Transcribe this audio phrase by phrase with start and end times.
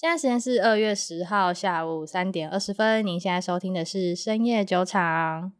[0.00, 3.04] 现在时间是二月十号下午三点二十分。
[3.04, 5.50] 您现在收听的是深夜酒场。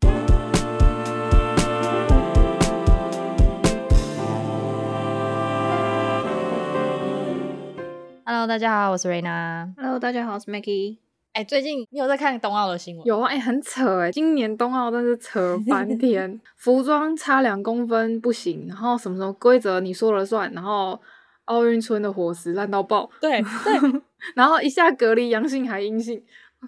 [8.25, 9.75] Hello，大家好，我是 Raina。
[9.77, 10.99] Hello，大家好，我是 Maggie。
[11.33, 13.05] 哎，最近你有在看冬奥的新闻？
[13.05, 21.01] 有啊，哎，很扯哎，今年冬奥真是扯翻 天，服装差两公分不行，然后什么什么规则你说了算，然后。
[21.49, 24.03] 奥运村的伙食烂到爆，对对，
[24.35, 26.23] 然后一下隔离阳性还阴性，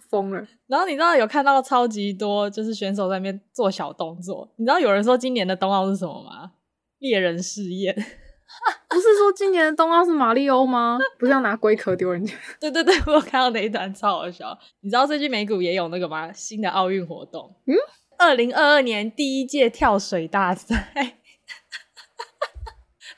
[0.09, 0.46] 疯了。
[0.66, 4.52] 然后你知道有看到超级多，就是选手在那边做小动作。
[4.56, 6.52] 你知道有人说今年的冬奥是什么吗？
[6.98, 7.95] 猎人试验。
[8.90, 10.98] 不是说今年的冬奥是马里欧吗？
[11.18, 12.34] 不是要拿龟壳丢人家？
[12.60, 14.59] 对对对，我有看到那一段超好笑。
[14.80, 16.32] 你知道最近美股也有那个吗？
[16.32, 17.74] 新的奥运活动，嗯，
[18.18, 21.20] 二零二二年第一届跳水大赛。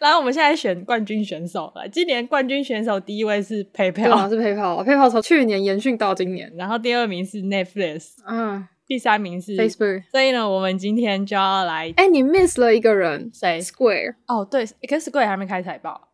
[0.03, 1.89] 来，我们现在选冠军选手了。
[1.89, 6.53] 今年冠军选手第一位是 PayPal，是 PayPal，PayPal 从去年延续到今年。
[6.57, 10.03] 然后第二名是 Netflix，嗯，第三名是 Facebook。
[10.11, 11.95] 所以呢，我们今天就要来。
[11.97, 14.17] 哎，你 miss 了一个人，谁？Square。
[14.27, 16.09] 哦，对，可是 Square 还没开财报。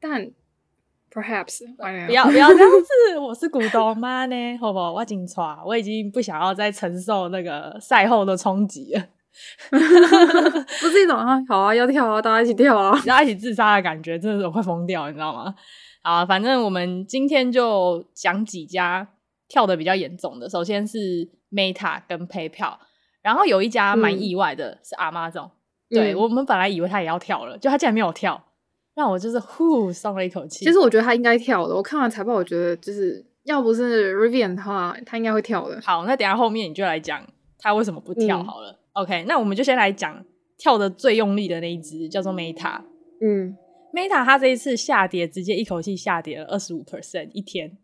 [0.00, 0.30] 但
[1.12, 1.66] Perhaps，
[2.06, 4.92] 不要不要这样子，我是股东妈呢， 好不好？
[4.92, 9.04] 我紧抓，我已经不想要再承受那个赛后的冲击了。
[9.70, 15.54] 不是一种啊，好啊，要跳啊，大家一起跳啊，大家一起自杀的感觉，真的是我快疯掉，你知道吗？
[16.02, 19.06] 啊，反正我们今天就讲几家
[19.48, 20.48] 跳的比较严重的。
[20.48, 22.74] 首先是 Meta 跟 PayPal，
[23.22, 25.50] 然后有一家蛮意外的是 Amazon，嗯，
[25.90, 28.42] 对，我们本来以为他也要跳了，就他竟然没有跳，
[28.94, 30.64] 让我就是呼松了一口气。
[30.64, 35.80] 其实我觉得他应该跳的，我看完财报，我觉得就是要不是 Rivian 的话，他应该会跳的。
[35.82, 37.22] 好，那等一下后面你就来讲
[37.58, 38.72] 他为什么不跳好了。
[38.72, 40.22] 嗯 OK，那我们就先来讲
[40.58, 42.82] 跳的最用力的那一只，叫做 Meta。
[43.22, 43.56] 嗯
[43.94, 47.78] ，Meta 它这一次下跌，直接一口气下跌了二十五 percent 一天。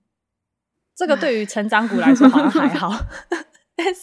[0.95, 2.91] 这个对于成长股来说好像还好，
[3.75, 4.03] 但是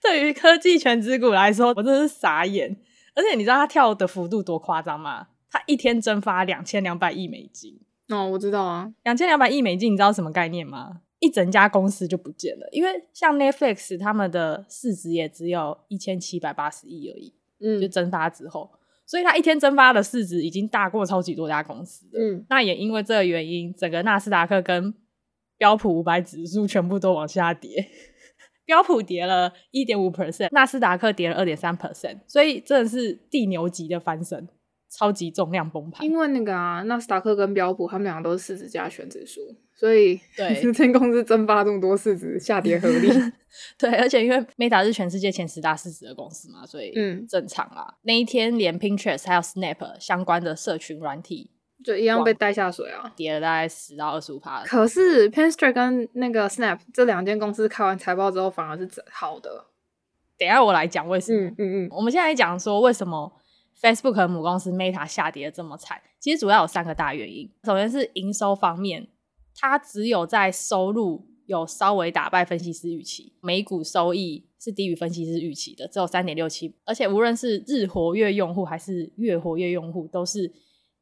[0.00, 2.76] 对于科技权值股来说，我真的是傻眼。
[3.16, 5.26] 而且你知道它跳的幅度多夸张吗？
[5.50, 7.80] 它一天蒸发两千两百亿美金。
[8.10, 11.00] 哦，我知道啊，两千两百亿美金，你知道什么概念吗？
[11.20, 18.70] 一整家公司就不见了，因为像 Netflix 他们的市值也只有一千七百八十亿而已，嗯，就蒸发之后，
[19.04, 24.94] 所以它一天蒸发的市值已经大过超级多家公司，嗯，那也因为这个原因，整个纳斯达克跟
[25.56, 27.86] 标普五百指数全部都往下跌，
[28.64, 34.48] 标普跌了一点五 percent，纳斯达克跌了二点三 percent，所以真的是地牛级的翻身。
[34.90, 39.40] 超级重量崩盘，因为那个啊，纳斯达克跟标普他们两个都是市值加权指数，
[39.78, 43.08] 所以对 这间公司蒸发这么多市值，下跌合理。
[43.78, 47.86] 对，而且因为 Meta 是全世界前十大市值的公司嘛，所以嗯正常啦。
[47.88, 51.52] 嗯、那一天连 Pinterest 还有 Snap 相关的社群软体
[51.84, 54.64] 就一样被带下水啊，跌了大概十到二十五趴。
[54.64, 59.66] 可是 Pinterest 跟那个 Snap 这两间公司开完财报之后反而是好的。
[60.36, 61.46] 等一下我来讲为什么。
[61.48, 63.32] 嗯嗯嗯，我们现在讲说为什么。
[63.80, 67.48] Facebook 的母公司 Meta 下跌的这么惨，其实主要有三个大原因。
[67.62, 69.06] 首先是营收方面，
[69.60, 80.52] 它只有在收入有稍微打败分析师预期，每股收益是低于分析师预期的，只有三点六七，而且无论是日活跃用户还是月活跃用户，都是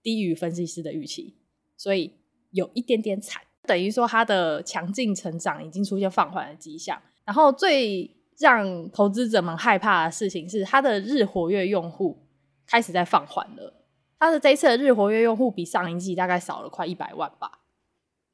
[0.03, 1.37] 低于分析师的预期，
[1.77, 2.12] 所以
[2.50, 7.00] 有一点点惨，等于说它的强劲成长已经出现放缓的迹象。
[7.25, 12.23] 然后最让投资者们害怕的事情是，它的日活跃用户。
[12.69, 13.73] 开始在放缓了，
[14.19, 17.61] 它的这一次的日活跃用户比上一季大概少了快一百万吧。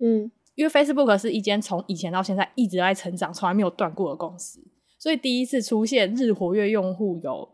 [0.03, 4.61] 嗯，因为 Facebook 是一间从以前到现在一直在成长、从来没有断过的公司，
[4.99, 7.49] 所以第一次出现日活跃用户有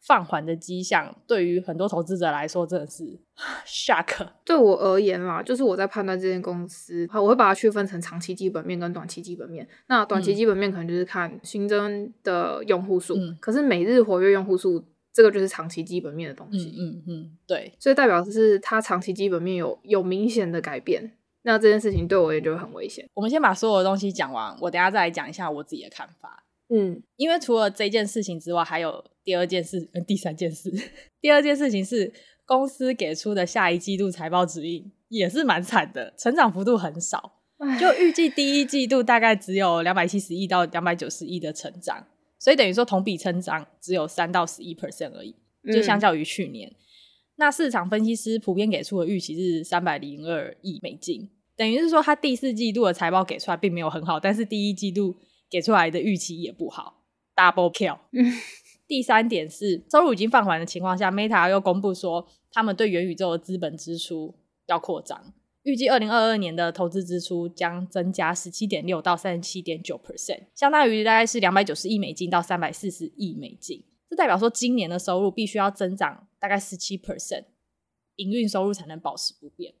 [0.00, 3.18] 放缓的迹象，对于很多投资者来说真的是
[3.66, 4.28] shock。
[4.44, 9.68] 对我而言啦，就是我在判断这间公司，我会把它区分成长期基本面跟短期基本面。
[9.88, 14.84] 那短期基本面可能就是看新增的用户数，嗯、可是每日活跃用户数。
[15.10, 21.12] 这个就是长期基本面的东西，嗯嗯嗯，对，所以代表是它长期基本面有有明显的改变，
[21.48, 23.08] 那这件事情对我也就很危险。
[23.14, 26.44] 我们先把所有的东西讲完，我等下再来讲一下我自己的看法。
[26.68, 30.70] 嗯，因为除了这件事情之外，还有第二件事跟第三件事。
[31.22, 32.12] 第二件事情是
[32.44, 37.40] 公司给出的下一季度财报指引也是蛮惨的，成长幅度很少，
[37.80, 42.06] 就预计第一季度大概只有两百七十亿到两百九十亿的成长。
[42.38, 45.34] 所以等于说同比成长只有三到十一 percent 而已，
[45.72, 46.76] 就相较于去年，嗯、
[47.36, 55.16] 那市场分析师普遍给出的预期是三百零二亿美金，等于是说他第四季度的财报给出来并没有很好，但是第一季度
[55.50, 57.02] 给出来的预期也不好
[57.34, 57.98] ，double kill。
[58.12, 58.32] 嗯、
[58.86, 65.34] 第三点是收入已经放缓的情况下，Meta 又公布说他们对元宇宙的资本支出要扩张。
[65.64, 73.84] 预计二零二二年的投资支出将增加十七点六到三十七点九 percent，相当于大概是两百九十亿美金到三百四十亿美金。
[74.08, 77.44] 这代表说今年的收入必须要增长大概十七 percent，
[78.14, 79.74] 营运收入才能保持不变。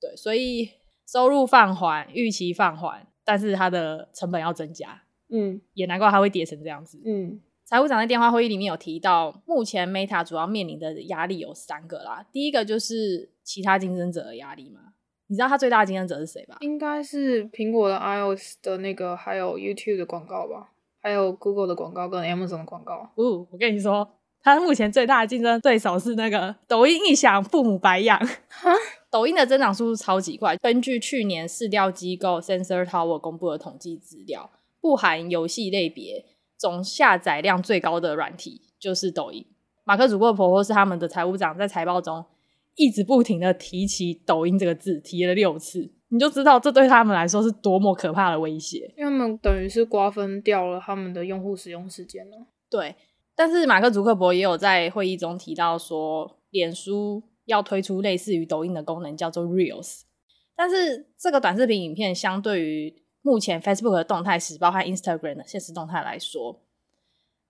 [0.00, 0.70] 对，所以
[1.06, 5.02] 收入放缓，预期放缓，但是它的成本要增加。
[5.30, 7.00] 嗯，也难怪它会跌成这样子。
[7.04, 7.40] 嗯。
[7.66, 12.24] 财务长在电话会议里面有提到，目前 Meta 主要面临的压力有三个啦。
[12.30, 14.80] 第一个就是其他竞争者的压力嘛。
[15.28, 16.58] 你知道他最大的竞争者是谁吧？
[16.60, 23.10] 应该是苹果的 iOS 的那个，还有 YouTube 的广告吧，还有 Google 的广告跟 Amazon 的广告。
[23.14, 24.06] 哦，我跟你说，
[24.42, 28.18] 他目前最大的竞争对手是那个抖音一响，父母白养。
[28.18, 28.70] 哈，
[29.14, 30.56] 抖音的增长速度超级快。
[30.56, 34.50] 根据去年市调机构 Sensor Tower 公布的统计资料，
[34.80, 36.24] 不含游戏类别。
[36.58, 39.46] 总下载量最高的软体就是抖音。
[39.84, 42.24] 马克·祖克柏或是他们的财务长在财报中
[42.74, 48.92] 一直不停的提起抖音这个字，提了六次，你就知道这对他们来说是多么可怕的威胁。
[48.96, 52.48] 因为他们等于是瓜分掉了他们的用户使用时间了。
[52.68, 52.96] 对，
[53.36, 60.02] 但是马克·祖克伯也有在会议中提到说，脸书要推出类似于抖音的功能，叫做 Reels。
[60.56, 66.62] 但是这个短视频影片相对于目前 Facebook 的动态时，包括 Instagram 的现实动态来说，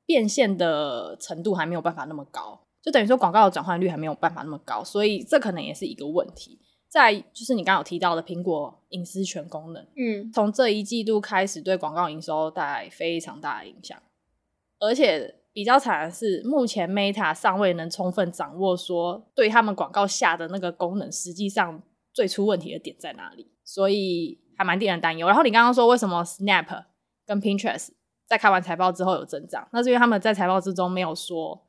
[0.06, 6.60] 变现的程度还没有办法那么高，就等于说广告的转换率还没有办法那么高，所以这可能也是一个问题。
[6.88, 14.00] 再就是你刚刚有提到的苹果隐私权功能，嗯，从这一季度开始对广告营收带来非常大的影响，
[14.78, 24.42] 而且比较惨的是，目前 Meta 尚未能充分掌握说对他们广告下的那个功能，实际上最出问题的点在哪里，所以。
[24.56, 25.26] 还蛮令人担忧。
[25.26, 26.84] 然后你刚刚说为什么 Snap
[27.26, 27.88] 跟 Pinterest
[28.28, 29.68] 在开完财报之后有增长？
[29.72, 31.66] 那是因为他们在财报之中没有说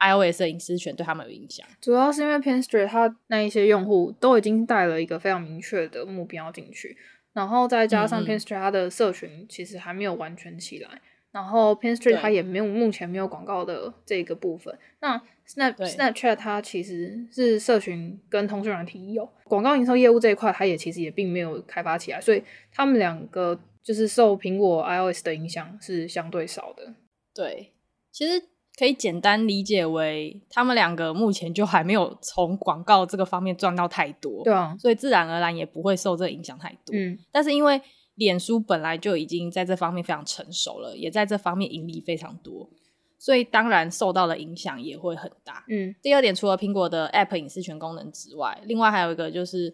[0.00, 1.64] iOS 的隐私权对他们有影响。
[1.80, 6.96] 主要是因为 Pinterest 它那一些用户都已经带了一个非常明确的目标进去，
[7.34, 11.00] 然后再加上 Pinterest 它的社群其实还没有完全起来，
[11.32, 14.78] 然后 Pinterest 它也没有目前没有广告的这个部分。
[15.00, 15.18] 那
[15.48, 26.94] Snap Snapchat 它其实是社群跟通讯软体有广告营收业务这一块，它也其实也并没有开发起来，所以他们两个就是受苹果 iOS 的影响是相对少的。
[27.34, 27.72] 对，
[28.12, 28.40] 其实
[28.78, 36.94] 可以简单理解为，他们两个目前就还没有从广告这个方面赚到太多，对啊，所以自然而然也不会受这个影响太多。
[36.94, 37.80] 嗯，但是因为
[38.14, 42.70] 脸书本来就已经在这方面非常成熟了，也在这方面盈利非常多。
[43.18, 45.64] 所以当然受到的影响也会很大。
[45.68, 49.72] 嗯，第二点，除了苹果的 App 隐私权功能之外，另外还有一个就是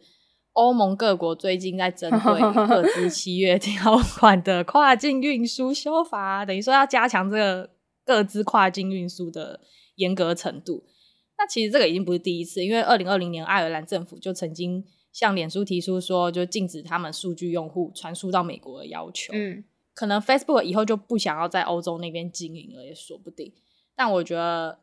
[0.53, 7.71] 欧盟各国最近在针对 各自七月条款的跨境运输修法，等于说要加强这个
[8.05, 9.61] 各自跨境运输的
[9.97, 10.85] 严格程度。
[11.39, 14.85] 那其实这个已经不是第一次，因为二零二零年爱尔兰政府就曾经
[15.19, 19.33] 向脸书提出说，就禁止他们数据用户传输到美国的要求。
[19.35, 19.65] 嗯。
[19.93, 23.53] 可能 Facebook 以后就不想要在欧洲那边经营了，也说不定。
[23.97, 24.79] 但我觉得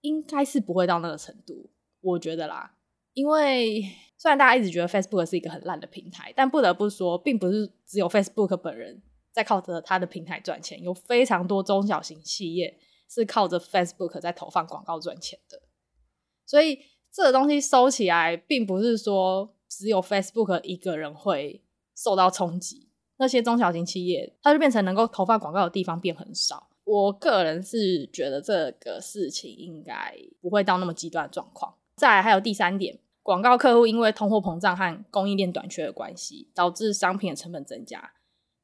[0.00, 1.70] 应该是不会到那个程度，
[2.00, 2.74] 我觉得啦。
[3.14, 3.84] 因为
[4.18, 9.00] 虽然大家一直觉得 Facebook 是一个很烂的平台，但不得不说，并不是只有 Facebook 本人
[9.30, 12.76] 在靠着它的平台赚钱，有非常多中小型企业
[13.08, 15.62] 是靠着 Facebook 在投放广告赚钱的。
[16.44, 16.80] 所以
[17.16, 21.62] 这个东西收起来，并不是说只有 Facebook 一个人会
[21.96, 22.90] 受到冲击。
[23.16, 26.68] 那些中小型企业，它就变成能够投放广告的地方变很少。
[26.84, 31.74] 我个人是觉得这个事情应该不会到那么极端的状况。
[31.96, 38.12] 再来还有第三点，广告客户因为通货膨胀和供应链短缺的关系，导致商品的成本增加，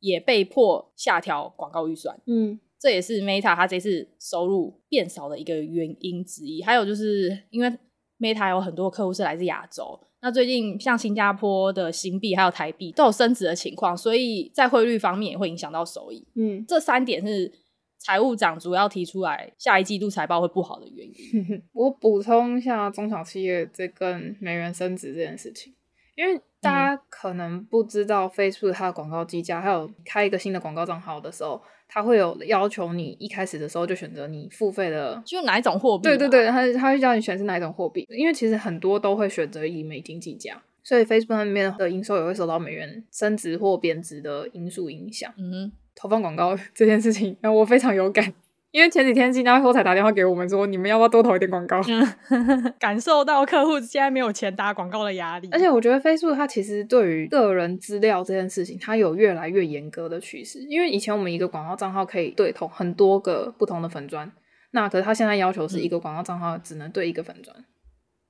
[0.00, 2.20] 也被迫下调广告预算。
[2.26, 6.62] 嗯，这也是 Meta 它这次收入变少的一个原因之一。
[6.62, 7.78] 还有就是因为
[8.22, 9.98] Meta 有很多客户是来自亚洲。
[10.20, 16.24] 那最近像新加坡的新币还有台币都有升值的情况，所以在汇率方面也会影响到收益。
[16.36, 17.52] 嗯，这三点是
[17.98, 21.62] 财务长主要提出来下一季度财报会不好的原因。
[21.74, 25.74] 我补充一下中小企业这跟美元升值这件事情，
[26.14, 31.60] 因为大家可能不知道 Facebook 它的广告计价，还有开一个新的广告账号的时候。
[31.94, 36.04] 它会有要求你一开始的时候就选择你付费的，就哪一种货币？
[36.04, 45.30] 对对对，它它会叫你选是哪一种货币，因为其实很多都会选择以美金计价，所以 Facebook 那边的营收也会受到美元升值或贬值的因素影响。
[45.36, 48.32] 嗯哼，投放广告 这件事情让，我非常有感。
[48.72, 51.80] 因为前几天新加坡才打电话给我们说，你们要不要多投一点广告？
[52.80, 55.48] 感受到客户现在没有钱打广告的压力。
[55.52, 60.58] 而且我觉得 Facebook 它其实对于个人资料这件事情，它有越来越严格的趋势。
[60.64, 64.32] 因为以前我们一个广告账号可以对投很多个不同的粉砖，
[64.70, 67.54] 那可是它现在要求是一个广告账号只能对一个粉专。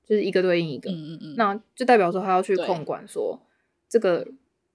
[0.05, 3.39] 就是一个对应一个，嗯嗯嗯，那就代表说他要去控管说
[3.87, 4.27] 这个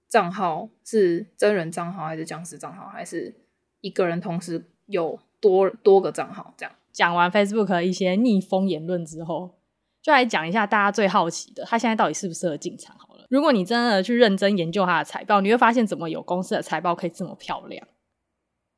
[0.07, 3.35] 账号是真人账号还是僵尸账号，还是
[3.81, 6.75] 一个人同时有多多个账号这样。
[6.91, 9.57] 讲完 Facebook 一些逆风言论之后，
[10.01, 13.25] 就来讲一下大家最好奇的，他现在到底适不适合进场好了。
[13.29, 17.87] 如果你真的去认真研究他的财报，你会发现怎么有公司的财报可以这么漂亮，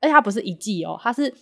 [0.02, 1.34] 而且它不是一季哦，它是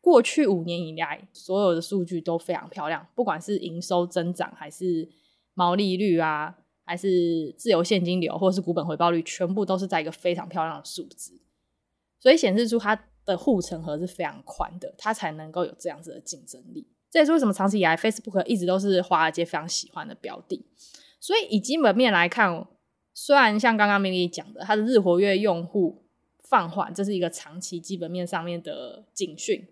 [0.00, 5.10] 过去五年以来所有的数据都非常漂亮，不管是营收增长，还是
[5.52, 6.54] 毛利率啊，
[6.86, 11.38] 还是自由现金流，或是股本回报率，全部都是在一个非常漂亮的数字，
[12.20, 12.98] 所以显示出它。
[13.24, 16.86] 的护城河是非常宽的，它才能够有这样子的竞争力。
[17.10, 20.66] 这也是为什么长期以来 Facebook 一直都是华尔街非常喜欢的标的。
[21.20, 22.66] 所以以基本面来看，
[23.12, 26.04] 虽然像刚刚 Milly 讲的，它的日活跃用户
[26.42, 29.68] 放缓，这是一个长期基本面上面的警讯。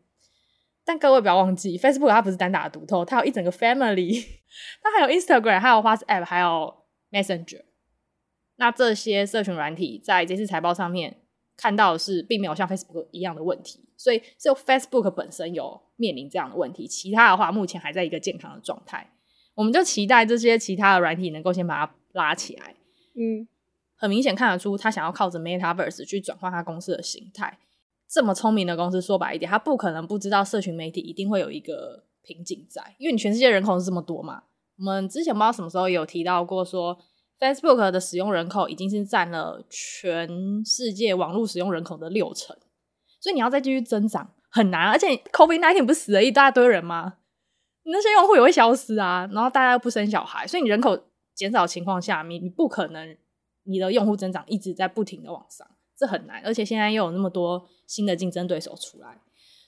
[0.85, 4.25] 但各位不要忘记，Facebook 它不是单打独斗，它有一整个 family，
[4.80, 7.64] 它还有 Instagram，还有 WhatsApp，还有 Messenger。
[8.56, 11.22] 那这些社群软体在这次财报上面。
[11.56, 19.12] 看到的是，并没有像 Facebook 一样的问题，所以只有 Facebook 本身有面临这样的问题，其他的话目前还在一个健康的状态。
[19.54, 22.75] 我们就期待这些其他的软体能够先把它拉起来。
[23.14, 23.47] 嗯，
[23.97, 27.59] 很明显看得出，他想要靠着 Metaverse 去转换他公司的形态。
[28.09, 34.44] 这么聪明的公司，说白一点，他不可能不知道社群媒体一定会有一个瓶颈在，因为你全世界人口是这么多嘛。
[34.78, 36.99] 我们之前不知道什么时候有提到过说。
[37.42, 42.56] Facebook 的使用人口已经是占了全世界网络使用人口的六成，
[43.18, 44.88] 所以你要再继续增长很难。
[44.88, 47.14] 而且 COVID-19 不是死了一大堆人吗？
[47.82, 49.28] 那些用户也会消失啊。
[49.32, 50.96] 然后大家又不生小孩，所以你人口
[51.34, 53.16] 减少情况下，你你不可能
[53.64, 55.66] 你的用户增长一直在不停的往上，
[55.99, 56.40] 这很难。
[56.44, 59.20] 而且现在又有那么多新的竞争对手出来，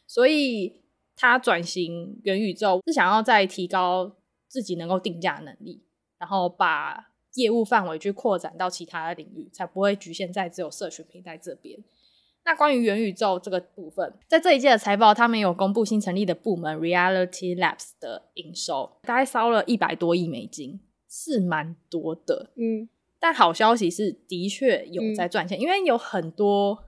[0.06, 0.80] 所以
[1.16, 4.14] 他转型元宇宙是想要再提高
[4.46, 5.84] 自己能够定价能力，
[6.20, 7.10] 然后把。
[7.34, 11.78] 业务范围去扩展到其他的领域，才不会局限在只有社群平台这边。
[12.46, 22.50] 那关于元宇宙这个部分，在这一届的财报，他们有公布新成立的部门 Reality Labs 的营收，大概烧了一百多亿美金，是蛮多的。
[22.56, 22.88] 嗯，
[23.18, 26.84] 但好消息是，的确有在赚钱，嗯，因为有很多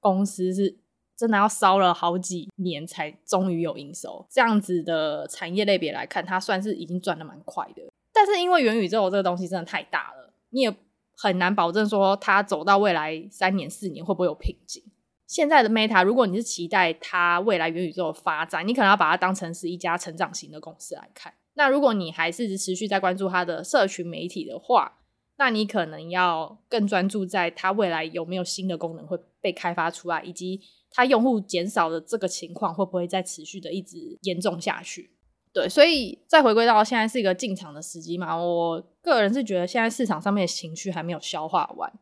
[0.00, 0.76] 公司是
[1.16, 4.26] 真的要烧了好几年才终于有营收。
[4.30, 7.89] 这样子的产业类别来看，它算是已经赚的蛮快的。
[8.12, 10.76] 但是因为元宇宙这个东西真的太大了，你也
[11.16, 14.82] 很难保证说它走到未来三年四年会不会有瓶颈。
[15.26, 21.32] 现在的 Meta，如果你是期待它未来元宇宙的发展，你可能要把它当成是一家成长型的公司来看。
[21.54, 24.98] 那如果你还是持续在关注它的社群媒体的话，
[25.36, 35.10] 那你可能要更专注在它未来有没有新的功能会被开发出来，以及它用户减少的这个情况会不会再持续的一直严重下去。
[35.52, 38.36] 对，所以再回归到现在是一个进场的时机嘛。
[38.36, 41.92] 我个人是觉得现在市场上面的情绪还没有消化完。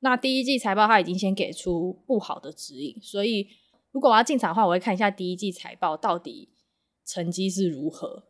[0.00, 3.48] 那第一季财报它已经先给出不好的指引，所以
[3.90, 6.50] 如果我要进场的话，我会看一下第一季财报到底
[7.04, 8.24] 成绩是如何。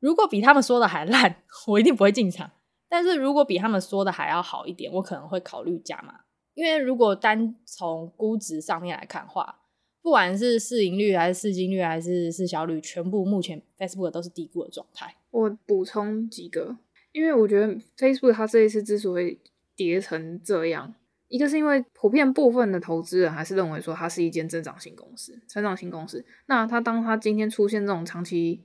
[0.00, 2.50] 如果比他们说的还烂，我一定不会进场。
[2.88, 6.20] 但是如果比他们说的还要好一点，我可能会考虑加码。
[6.54, 9.57] 因为如果单从估值上面来看的话，
[10.08, 15.14] 不管是市盈率还是市净率还是市销率，全部目前 Facebook 都是低估的状态。
[15.30, 16.78] 我补充几个，
[17.12, 19.38] 因为我觉得 Facebook 它这一次之所以
[19.76, 20.94] 跌成这样，
[21.28, 26.24] 一个是因为普遍部分的投资人还是认为说它是一间增长型公司，成长型公司。
[26.46, 28.62] 那它当它今天出现这种长期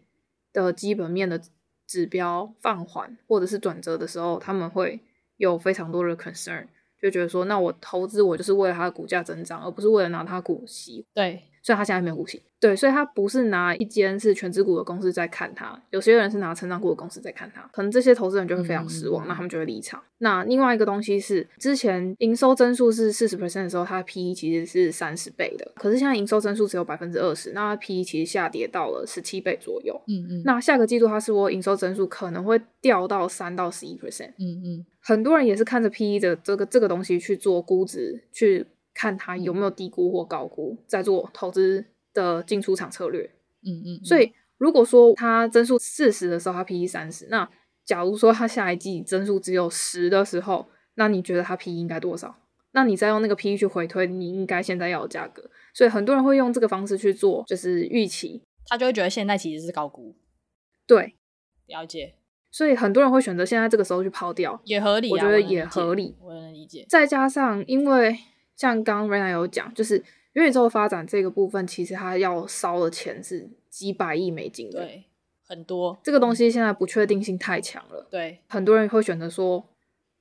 [0.53, 1.41] 的基本面的
[1.85, 5.01] 指标放缓或者是转折的时候，他们会
[5.35, 6.67] 有非常多的 concern。
[7.03, 11.05] 就觉得说，那我投资我就是为了它的股价增长，而不是为了拿它股息。
[11.13, 12.43] 对，所以它现在没有股息。
[12.60, 20.01] 对，所以他不是拿一间是权值股的公司在看它，有些人是拿成长股的公司在看它，可能这些投资人就会非常失望，嗯、那他们就会离场。
[20.20, 30.01] 那另外一个东西是，之前营收增速是四十 percent 的时候，它的 PE 其实是三十倍的，可是现在营收增速只有百分之二十，那它 PE 其实下跌到了十七倍左右。
[30.08, 30.41] 嗯嗯。
[30.46, 34.29] 那下个季度它是说营收增速可能会掉到三到十一 percent。
[34.39, 34.86] 嗯嗯。
[35.01, 43.29] 很多人也是看着 PE 的这个这个东西去做估值，去看它有没有低估或高估，在做投资的进出场策略，
[43.65, 47.50] 嗯，嗯嗯，所以如果说它增速四十的时候，它 P E 三十，那
[47.85, 52.35] 假如说它下一季增速只有十的时候，那你觉得它 P E 应该多少？
[52.71, 55.50] 那你再用那个 P E 去回推，你应该现在要的价格。
[55.73, 60.15] 所以很多人会用这个方式去做，就是预期，他就会觉得现在其实是高估。
[60.88, 61.15] 对，
[61.67, 62.15] 了解。
[62.51, 66.85] 所以很多人会选择现在这个时候去抛掉，也合理啊，我觉得也合理，我能理解。
[66.88, 68.15] 再加上，因为
[68.55, 70.03] 像刚刚 Rena 有讲，就是。
[70.33, 74.79] 元宇宙发展这个部分，其实它要烧的钱是几百亿美金的。
[74.79, 75.03] 对，
[75.48, 75.95] 很多。
[76.01, 78.07] 这个东西现在不确定性太强了。
[78.10, 79.63] 对，很多人会选择说，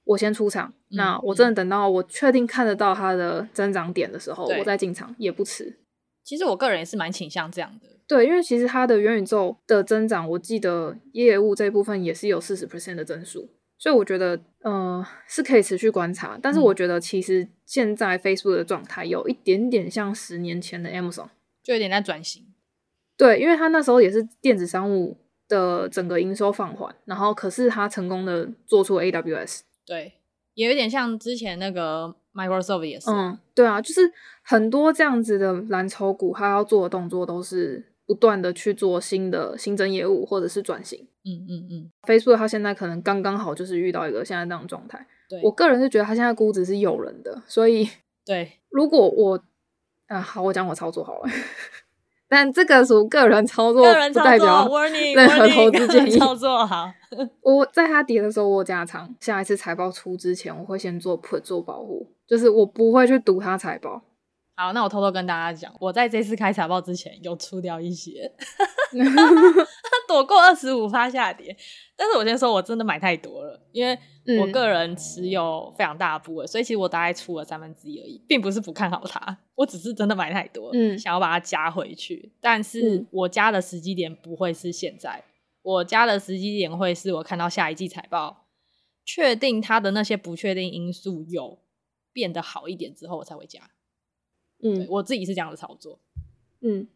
[0.04, 5.78] 我先出场，嗯、那我真的等到我确定看得到它的增长点的时候，我再进场也不迟。
[6.22, 7.88] 其实我个人也是蛮倾向这样的。
[8.06, 13.48] 对，因为其实它的元宇宙的增长，我记得业务这一部分也是有四十 percent 的增速，
[13.82, 16.38] 所以我觉得，呃，是可以持续观察。
[16.40, 21.26] 但是我觉得，其实现在 Facebook 的状态有一点点像十年前的 Amazon，
[21.64, 22.46] 就有点在转型。
[23.16, 25.16] 对，因为他那时候也是电子商务
[25.48, 29.62] 的整个营收放缓，然后可是他成功的做出 AWS。
[29.84, 30.12] 对，
[30.54, 33.10] 也有点像之前那个 Microsoft 也是。
[33.10, 34.12] 嗯，对啊，就是
[34.42, 37.91] 很多这样子的蓝筹股，他要做的动作都是。
[38.12, 41.90] 不断的去做新的新增业务或者是转型，嗯嗯嗯。
[42.02, 45.06] Facebook 它现在可能刚刚好就是遇到一个现在这样的状态。
[45.30, 47.88] 对，我个人是觉得它现在估值是诱人的，所以
[48.26, 49.42] 对，如果我
[50.08, 51.30] 啊好，我讲我操作好了，
[52.28, 54.68] 但这个属个人操作，不代表
[55.16, 56.18] 任何投资建议。
[56.18, 56.92] 操作好，
[57.40, 64.02] 我在它跌的时候我加仓，下一次财报出之前我会先做 put 做保护，就是我不会去赌它财报。
[64.62, 68.32] 好，那我偷偷跟大家讲，我在这次开财报之前有出掉一些
[70.06, 71.56] 躲过二十五趴下跌。
[71.96, 73.98] 但是我先说，我真的买太多了，因为
[74.40, 82.32] 我个人持有非常大的部位，嗯、所以其实我大概出了三分之一而已，并不是不看好它，我只是真的买太多，嗯，想要把它加回去。
[82.40, 85.24] 但是我加的时机点不会是现在，
[85.62, 88.46] 我加的时机点会是我看到下一季财报，
[89.04, 91.58] 确定它的那些不确定因素有
[92.12, 93.60] 变得好一点之后，我才会加。
[94.62, 95.98] 嗯，我自己是这样的操作。
[96.60, 96.86] 嗯，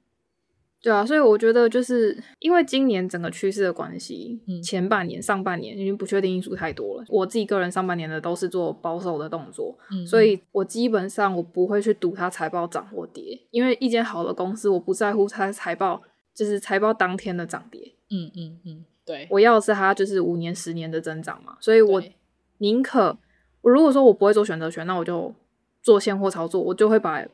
[0.80, 16.00] 对啊，所以我觉得就是因为今年整个趋势的关系，嗯，前半年、上半年因为不确定因素太多了，我自己个人上半年的都是做保守的动作，嗯，所以我基本上我不会去赌它财报涨或跌，因为一间好的公司，我不在乎它财报
[16.32, 22.00] 就是财报当天的涨跌，嗯嗯嗯，对，我要的是它就是五年、十年的增长嘛，所以我
[22.58, 23.18] 宁可
[23.62, 25.34] 我如果说我不会做选择权，那我就
[25.82, 27.26] 做现货操作，我就会把。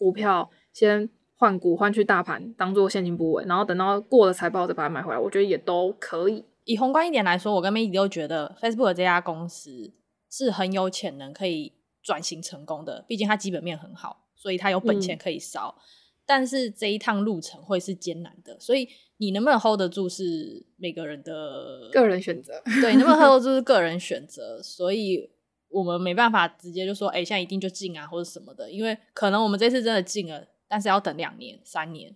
[0.00, 6.42] 股票先换股换去大盘当做现金部位，然后等到过了财报再把它买回来，我觉得也都可以。
[6.64, 9.92] 以宏观一点来说，我跟 Maggie 都觉得 Facebook 这家公司
[10.30, 15.74] 是很有潜能可以转型成功的，毕竟它基本面很好，所以它有本钱可以烧。
[15.76, 15.80] 嗯、
[16.24, 22.62] 但是这一趟路程会是艰难的，所以你能不能 hold 得住是每个人的个人选择。
[22.80, 25.30] 对，能不能 hold 得住是个人选择，所以。
[25.70, 32.14] 我们没办法直接就说，哎、欸，现在一定就进啊，或者什么的，因为可能我们这次真的进了，但是要等两年、三年。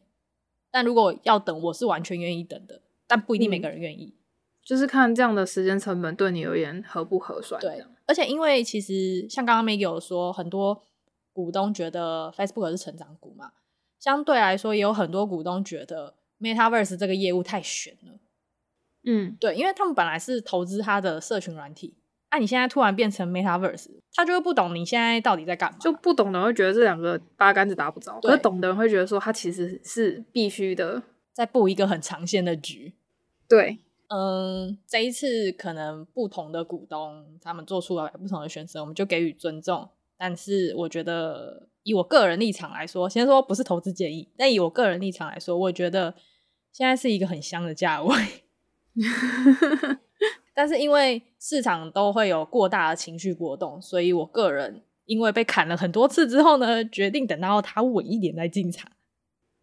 [0.70, 4.18] 但如果要等，我是完全愿意等的，但不一定每个人愿意、嗯，
[4.64, 7.60] 就是看这样的时间成本对你而言合不合算。
[7.60, 10.82] 对，而且因为其实像刚刚 Maggie 有说，很多
[11.32, 13.52] 股东觉得 Facebook 是成长股嘛，
[14.00, 18.18] 相对来说也有很多股东觉得 Metaverse 这个业务太悬了。
[19.04, 21.94] 嗯，对，因为他们本来是投资它的社群软体。
[22.34, 31.00] 那、啊、你现在突然变成 Metaverse，他就会不懂你现在到底在干嘛，就不懂的人会觉得这两个八竿子打不着，可是懂的人会觉得说他其实是必须的，
[31.32, 32.92] 在布一个很长线的局。
[33.48, 39.88] 对，嗯，这一次可能不同的股东他们做出了不同的选择，我们就给予尊重。
[40.18, 46.16] 但是我觉得以我个人立场来说，先说不是投资建议，但以我个人立场来说，我觉得
[46.72, 48.12] 现在是一个很香的价位。
[50.54, 58.90] 但是因为市场都会有过大的情绪波动，所以我个人因为被砍了很多次之后呢，决定等到它稳一点再进场，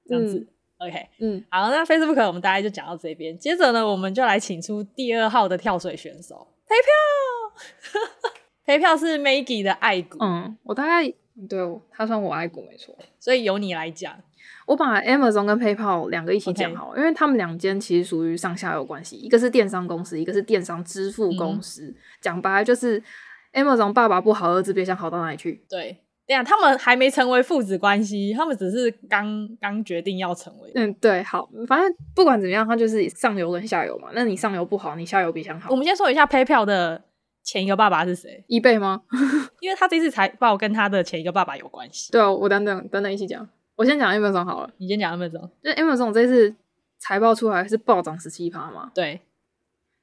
[0.05, 0.37] 这样子。
[0.79, 3.37] 嗯、OK，嗯，好，那 Facebook 我们大概就讲到这边。
[3.37, 6.47] 接着呢，我们就来请出第二号的跳水选手
[8.65, 10.17] ，PayPal，PayPal 是 Maggie 的爱股。
[10.19, 11.13] 嗯，我大概
[11.47, 14.21] 对，他算我爱股没错，所以由你来讲。
[14.65, 21.93] 我把 Amazon 跟 PayPal 两个一起讲好.因为他们两间其实属于上下游关系，一个是电商公司，一个是电商支付公司。
[22.21, 23.01] 讲、嗯、白了就是
[23.53, 25.63] Amazon 爸爸不好，儿子别想好到哪里去。
[25.69, 30.71] 对，对呀，他们还没成为父子关系，他们只是刚刚决定要成为。
[30.75, 34.09] 嗯，对，好，反正不管怎么样，他就是上游跟下游嘛。
[34.13, 35.69] 那你上游不好，你下游别想好。
[35.71, 37.03] 我们先说一下 PayPal 的
[37.43, 39.01] 前一个爸爸是谁？eBay 吗？
[39.59, 42.11] 因为他这次财报跟他的前一个爸爸有关系。
[42.11, 43.47] 对啊，我等等等等一起讲。
[43.81, 45.49] 我先讲 Amazon 好了，你先讲 Amazon。
[45.63, 46.53] 就 Amazon 这次
[46.99, 48.91] 财报出来是暴涨十七趴嘛？
[48.93, 49.21] 对。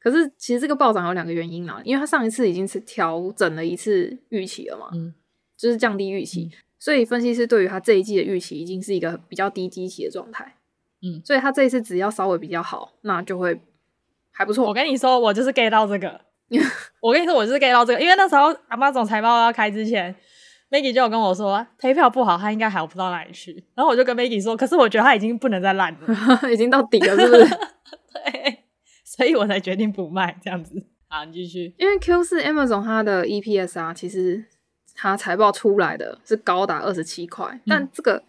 [0.00, 5.14] 可是其实这个暴涨有两个原因啦，因为它上一次已经是调整了一次预期了嘛，嗯，
[5.56, 10.56] 就是降低预期，嗯、所以分析师对于它这一季的预期已经是一个比较低基期的状态，
[11.02, 13.60] 嗯，所以它这一次只要稍微比较好，那就会
[14.32, 14.66] 还不错。
[14.66, 16.20] 我跟你说，我就是 get 到这个，
[17.00, 20.12] 我跟你说，我就是 get 到这个，因为那时候 Amazon 财报要开之前。
[20.70, 23.52] Maggie 就有跟我说，PayPal 不好，他应该好不到哪里去。
[23.74, 26.08] 然后我就跟 Maggie 说，可是我觉得他已经不能再烂了，
[26.52, 27.44] 已经到底了，是不是？
[28.12, 28.58] 对。
[29.04, 30.84] 所以我才决定不卖这样子。
[31.08, 31.74] 好，你继续。
[31.78, 34.44] 因为 Q 四 Amazon 它的 EPS 啊，其实
[34.94, 38.22] 它财报出来的是高达二十七块，嗯、但这个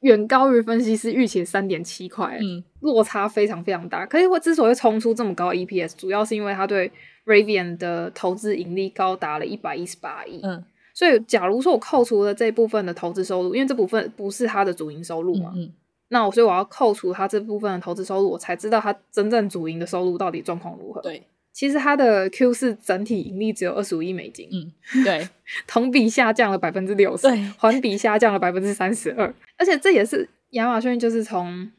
[0.00, 4.06] 远高于分析师预期的三点七块，嗯，落差非常非常大。
[4.06, 6.90] 可是我之所以冲出这么高的 EPS，主要是因为它对
[7.26, 10.64] Ravian 的投资盈利高达了一百一十八亿，嗯，
[11.02, 15.72] 所以假如说我扣除了这部分的投资收入，因为这部分不是他的主营收入嘛，嗯，嗯，
[16.10, 21.02] 那我所以我要扣除他这部分的投资收入，我才知道他真正主营的收入到底状况如何。
[21.02, 21.20] 对。
[21.52, 25.28] 其实他的 Q 四整体盈利只有二十五亿美金，嗯，对，
[25.66, 31.70] 同比下降了百分之六十，环比下降了百分之三十二，而且这也是亚马逊就是从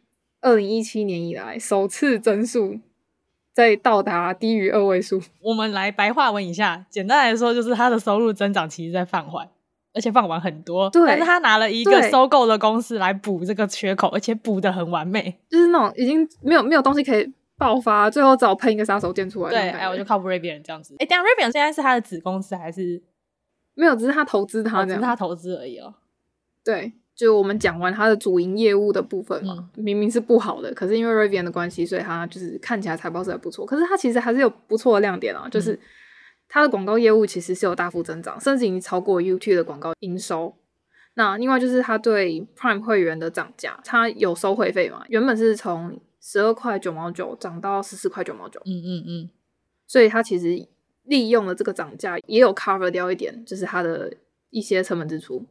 [0.42, 2.78] 二零一七年以来首次增速
[3.54, 5.22] 在到达低于二位数。
[5.42, 9.48] 我们来白话文一下，简单来说就是他的收入增长其实在放缓，
[9.94, 17.34] 而且放缓很多，对，但是他拿了一个收购的公司来补这个缺口，而且补的很完美，就是那种已经没有没有东西可以。
[17.56, 19.52] 爆发，最后只好喷一个杀手锏出来。
[19.52, 20.96] 对，哎，我就靠 Rivian 这样子。
[20.98, 23.02] 哎，但 Rivian 现在是他的子公司还是
[23.76, 23.96] 没有？
[23.96, 25.94] 只是他投资他这样，只是他投资而已哦。
[26.66, 33.66] 对，就我们讲完它的主营业务的部分嘛，嗯、明明是不好的，可是因为 Rivian 的关系，所以它就是看起来财报是还不错。
[33.66, 35.80] 可是它其实还是有不错的亮点啊，就是
[36.50, 40.56] 它的广告业务其实是有大幅增长，甚至已经超过 YouTube 的广告营收。
[41.16, 45.04] 那另外就是它对 Prime 会员的涨价，它有收会费嘛？
[45.10, 49.30] 原本是从十二块九毛九涨到十四块九毛九，嗯嗯嗯，
[49.86, 50.68] 所以它其实
[51.04, 54.12] 利用了这个涨价，也有 cover 掉一点，就是它的
[54.50, 55.46] 一些成本支出。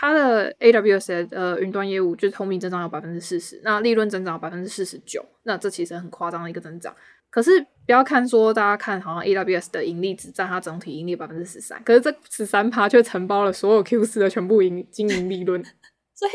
[0.00, 6.94] 它的 AWS 呃云端业务就是同比增长有百分之四十，那利润增长有百分之四十九，那这其实很夸张的一个增长。
[7.30, 15.60] 可是不要看说大家看好像 AWS 的盈利只占它整体盈利百分之十三，可是这十三趴却承包了所有 Q 四的全部营经营利润，
[16.14, 16.30] 所以。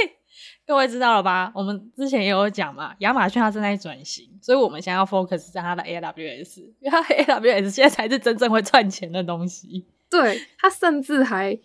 [0.66, 1.52] 各位知道了吧？
[1.54, 9.86] 我们之前也有讲嘛，亚马逊它正在转型，所以我们现在要 focus 在它的 AWS，因为它 AWS 现在才是真正会赚钱的东西。
[10.10, 11.58] 对，它甚至还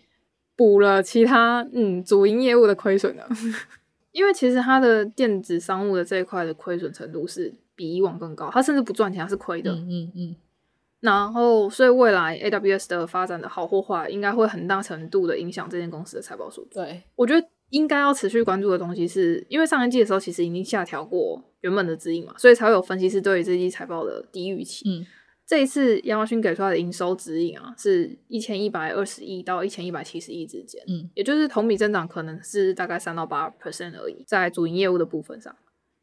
[0.59, 3.23] 补了其他嗯主营业务的亏损呢。
[4.11, 9.71] 因为其实它的电子商务的这一块的亏损程度是比以往更高，它甚至不赚钱，它是亏的。
[9.71, 10.35] 嗯嗯嗯。
[10.99, 16.71] 然后，所以未来 AWS 的发展的好或坏，应该会很大程度的影响这间公司的财报数据。
[16.73, 17.47] 对，我觉得。
[17.69, 24.89] 应该要持续关注的东西是，因为上一季的时候其实已经下调过原本的指引嘛，所以才会有分析师对于这季财报的低预期。
[24.89, 25.05] 嗯，
[25.49, 35.55] 这一次亚马逊给出来的营收指引啊，是一千一百二十亿到一千一百七十亿之间，嗯，也就是同比增长可能是大概三到八 percent 而已，在主营业务的部分上。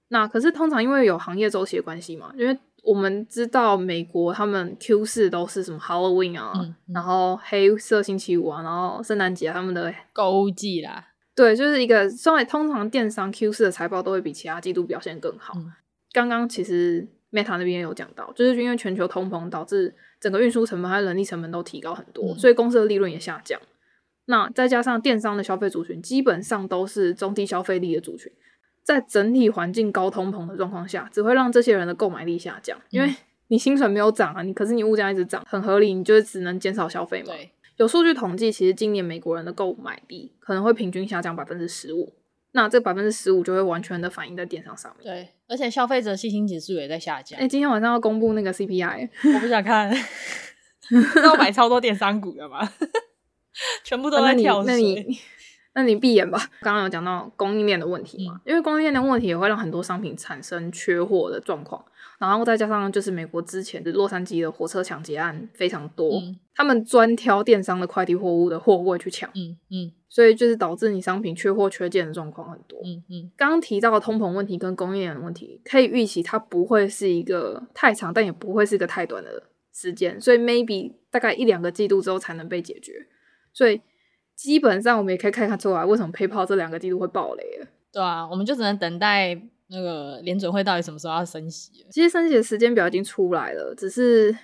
[0.09, 11.07] 那可是通常因为有行业周期的关系嘛，因为我们知道美国他们 Q 四都是什么 Halloween 啊，嗯嗯、然后黑色星期五啊，然后圣诞节他们的购物季啦。
[11.37, 15.55] 对，就是一个，所以通常电商 Q 四的财报都会比其他季度表现更好。
[15.57, 15.73] 嗯、
[16.13, 23.61] 刚刚其实 Meta 那边有讲到，就是因为全球通膨导致整个运输成本还有人力成本都提高很多，嗯、所以公司的利润也下降。
[24.27, 28.33] 那再加上电商的消费族群基本上都是中低消费力的族群，
[28.83, 32.77] 在整体环境高通膨的状况下，只会让这些人的购买力下降。
[32.91, 33.15] 因为
[33.49, 37.35] 你薪水没有涨啊，你可是你物价一直涨，很合理，你就是只能减少消费嘛。
[37.35, 37.51] 对。
[37.77, 42.13] 有数据统计，其实今年美国人的购买力可能会平均下降百分之十五，
[42.57, 45.05] 那这百分之十五就会完全的反映在电商上面。
[45.05, 47.39] 对，而且消费者信心指数也在下降。
[47.39, 49.95] 哎、欸，今天晚上要公布那个 CPI，我不想看，
[51.23, 52.67] 要买超多电商股的吗？
[53.85, 54.73] 全部都在跳水。
[54.73, 55.19] 那你，
[55.75, 56.39] 那你闭眼吧。
[56.63, 58.41] 刚刚有讲到供应链的问题嘛？
[58.47, 61.85] 嗯、因为供应链的问题也会让很多商品产生缺货的状况。
[62.19, 73.31] 然后再加上就是美国之前的洛杉矶的火车抢劫案非常多，嗯、他们专挑电商的快递货物的货柜去抢，嗯嗯，所以就是导致你商品缺货缺件的状况很多，嗯嗯。
[73.37, 79.43] 刚刚提到的通膨问题跟供应链的问题，可以预期它不会是一个太长，但也不会是一个太短的
[79.75, 82.95] 时间，所以 maybe 大概一两个季度之后才能被解决。
[83.53, 83.81] 所以
[84.35, 87.67] 基本上我们也可以看看出来，为什么 PayPal 这两个季度会爆雷了。
[87.93, 89.39] 对啊，我们就只能等待。
[89.69, 91.85] 那个联准会到底什么时候要升息？
[91.91, 94.37] 其实升息的时间表已经出来了，只是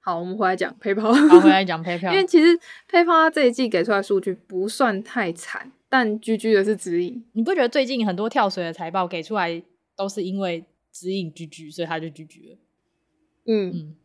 [0.00, 1.12] 好，我们回来讲 PayPal。
[1.28, 2.12] 好，回来 讲 PayPal。
[2.12, 2.58] 因为其实
[2.90, 7.24] PayPal 这一季给出来数据不算太惨，但 GG 的是指引。
[7.32, 9.62] 你不觉得最近很多跳水的财报给出来
[9.96, 12.58] 都是因为指引 GG，所以他就 GG 了？
[13.46, 13.96] 嗯嗯。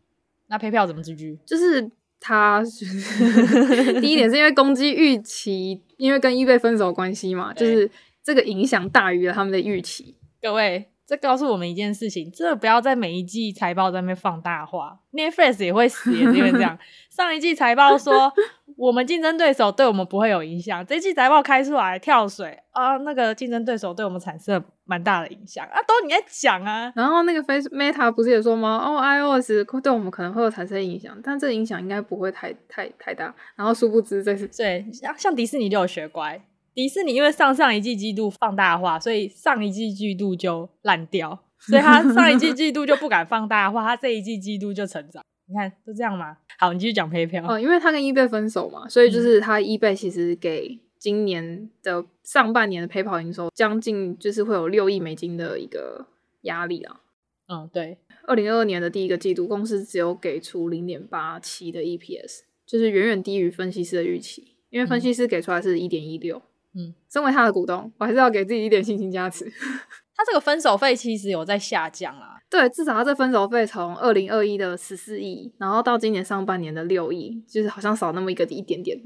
[0.48, 2.64] 那 PayPal 怎么居居就是他
[4.00, 7.90] 第一点是因为攻击预期，因为跟 eBay 分手关系嘛，就是
[8.24, 10.16] 这个影响大于了他们的预期。
[10.46, 16.78] 各位，这告诉我们一件事情：真的不要在每一季财报在那边放大话，Netflix 也会死，因为这样。
[17.10, 18.32] 上一季财报说
[18.78, 20.86] 我们竞争对手对我们不会有影响。
[20.86, 26.94] 这季财报开出来跳水啊，那个竞争对手对我们产生蛮大的影响啊，都你在讲啊。
[26.96, 28.78] 然后那个 Face Meta 不是也说吗？
[28.86, 33.34] 哦，iOS 对我们可能会有产生影响，但这影响应该不会太太太大。
[33.56, 36.40] 然后殊不知这是对，像像迪士尼就有学乖，
[36.76, 45.24] 迪士尼因为上上一季季度放大化，所以上一季季度就烂掉，所以他上一季季度就不敢放大化，他这一季季度就成长。
[45.48, 46.38] 你看都这样吗？
[46.60, 47.50] 好，你继续讲 PayPal。
[47.50, 56.08] 哦，因为他跟 eBay 分手嘛，所以就是他 eBay 其实给今年的上半年的 PayPal 营收将近就是会有六亿美金的一个
[56.42, 57.00] 压力啊。
[57.48, 58.00] 嗯，对。
[58.28, 66.42] 二零二二年的第一个季度，公司只有给出零点八七的 EPS，就是远远低于分析师的预期，因为分析师给出来是一点一六。
[66.76, 69.46] 嗯，身为他的股东，我还是要给自己一点信心加持。
[70.18, 78.98] 他这个分手费其实有在下降啊，对，至少他这分手费从二零二一的十四亿，然后到今年上半年的六亿，就是好像少那么一个一点点。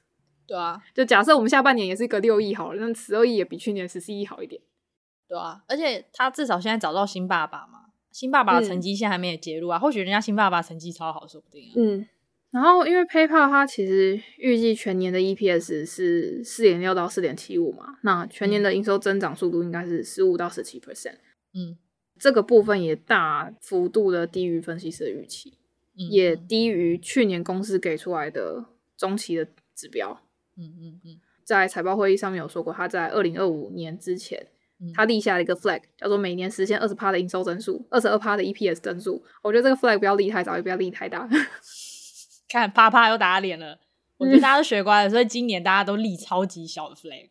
[0.46, 4.60] 对啊，就假设我们下半年也是一个六亿好了，那十二亿也比去年十四亿好一点。
[5.26, 11.72] 对啊，而且他至少现在找到新爸爸嘛，新爸爸的成绩现在还没有揭露啊，嗯、或许人家新爸爸成绩超好，说不定啊。
[11.76, 12.08] 嗯。
[12.50, 21.16] 然后，因为 PayPal 它其实预计全年的 EPS 是四点六到四点七五嘛，那全年的营收增长速度应该是十五到十七 percent。
[21.52, 21.76] 嗯，
[22.18, 25.58] 这个部分也大幅度的低于分析师的预期，
[25.98, 28.64] 嗯、也低于去年公司给出来的
[28.96, 30.22] 中期的指标。
[30.56, 34.46] 嗯嗯嗯，在财报会议上面有说过，他在二零二五年之前，
[34.94, 39.22] 他立下了一个 flag，叫做每年实现二十趴的营收增速，二十二趴的 EPS 增速。
[39.42, 41.28] 我觉得这个 flag 不要立太早，也不要立太大。
[42.48, 43.78] 看啪啪又打脸了，
[44.16, 47.28] 我觉得大家都学乖了，嗯、所以今年大家都立超级小的 flag。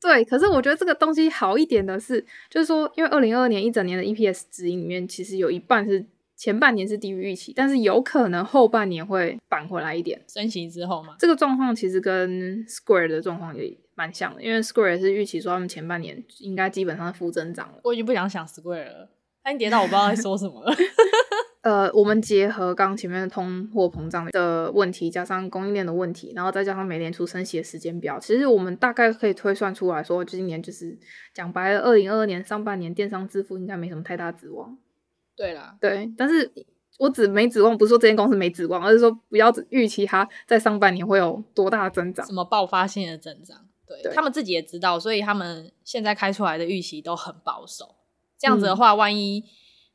[0.00, 10.22] 对，可是我觉得这个东西好一点的是，就是说，因为二零二二年一整年的 EPS 指引里面，其实有一半是前半年是低于预期，但是有可能后半年会返回来一点。
[10.26, 17.80] 升息之后嘛，这个状况其实跟 Square 的状况也蛮像的，因为 Square 是预期说他们前半年应该基本上是负增长了。
[17.84, 19.10] 我已经不想想 Square 了，
[19.42, 20.74] 它已经跌到我不知道在说什么了。
[21.62, 30.98] 呃，我们结合刚前面的通货膨胀的问题，加上供应链的问题，然后再加上美联储升息的时间表，其实我们大概可以推算出来说，今年就是
[31.34, 34.78] 讲白了，二零二二年上半年电商支付应该没什么太大指望。
[35.36, 36.50] 对啦，对，但是
[36.98, 43.58] 我只没指望，不是说这间公司没指望，而是说不要预期它在上半年会有多大的增长，什么爆发性的增长。
[43.86, 47.96] 对，对他们自己也知道，所以他们现在开出来的预期都很保守。
[48.38, 49.44] 这样子的话，嗯、万一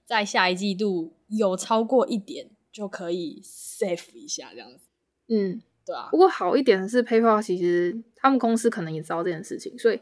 [0.05, 1.14] 在下一季度。
[1.27, 4.87] 有超过一点就可以 save 一下这样子，
[5.27, 6.07] 嗯，对啊。
[6.11, 9.99] 不过好一点的是，PayPal 其实他们公司可能也知道这件事情，所以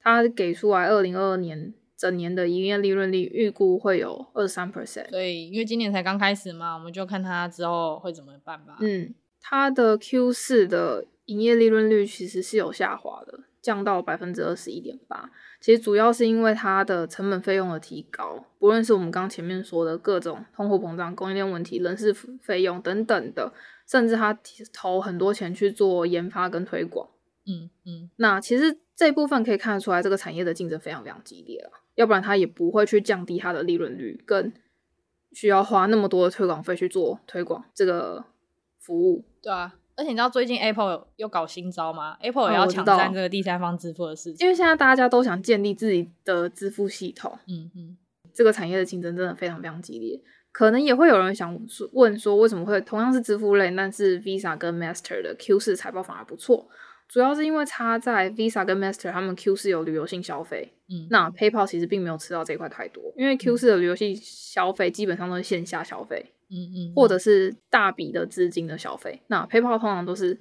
[0.00, 5.10] 他给出来二零二二年整年的营业利润率预估会有二三 percent。
[5.10, 8.76] 所以因为今年才刚开始嘛，我们就看他之后会怎么办吧。
[8.80, 13.40] 嗯，他的 Q 四的营业利润率其实是有下滑的。
[13.64, 15.32] 降到百分之二十一点八，
[15.64, 23.50] 其实主要是因为它的成本费用的提高，不论是我们刚前面说的各种通货膨胀、供应链问题、人事费用等等的，
[23.88, 24.38] 甚至他
[24.74, 27.08] 投很多钱去做研发跟推广。
[27.46, 34.52] 嗯嗯，那其实这部分可以看得出来，这个产业的竞争非常非常激烈了，要不然他也不会去降低它的利润率，更
[35.32, 38.26] 需要花那么多的推广费去做推广这个
[38.78, 39.24] 服务。
[39.40, 39.76] 对啊。
[39.96, 44.44] 而且你知道最近 Apple 又搞新招吗？Apple 也要抢占这个第三方支付的事情。
[44.44, 47.96] 因为现在大家都想建立自己的支付系统，嗯嗯，
[48.32, 50.20] 这个产业的竞争真的非常非常激烈。
[50.50, 51.58] 可能也会有人想
[51.92, 56.68] 问说，为什么会同样是支付类，但是 Visa 跟 Master 的 Q 四财报反而不错？
[57.06, 66.32] 主要是因为它在 Visa 跟 Master 他们 Q 四有旅游性消费，嗯，那 PayPal 其实并没有吃到这块太多，因为 Q 四的旅游性消费基本上都是线下消费。
[66.50, 70.40] 嗯嗯，或者是大笔的资金的消费，那 PayPal 通常都是